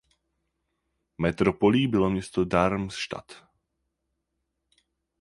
Metropolí 1.17 1.87
bylo 1.87 2.09
město 2.09 2.45
Darmstadt. 2.45 3.33